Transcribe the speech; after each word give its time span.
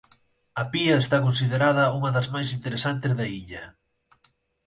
A 0.61 0.63
pía 0.71 0.95
está 1.03 1.17
considerada 1.27 1.93
unha 1.97 2.11
das 2.15 2.27
máis 2.33 2.49
interesantes 2.57 3.11
da 3.19 3.25
illa. 3.39 3.63